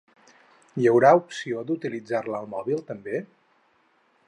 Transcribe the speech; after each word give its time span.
Hi 0.83 0.87
haurà 0.91 1.11
opció 1.19 1.61
d'utilitzar-la 1.67 2.39
al 2.41 2.51
mòbil 2.57 2.83
també? 2.91 3.23